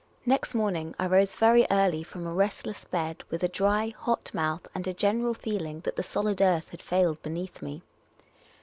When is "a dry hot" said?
3.43-4.33